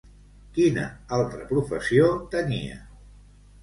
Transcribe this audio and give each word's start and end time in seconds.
Quina 0.55 0.85
altra 1.19 1.45
professió 1.53 2.11
tenia? 2.37 2.85